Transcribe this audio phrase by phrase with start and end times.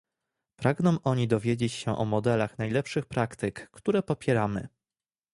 [0.55, 4.67] Pragną oni dowiedzieć się o modelach najlepszych praktyk, które popieramy